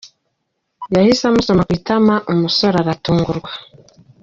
Yahise 0.95 1.23
amusoma 1.27 1.65
ku 1.67 1.71
itama 1.79 2.15
umusore 2.31 2.75
aratungurwa. 2.79 3.49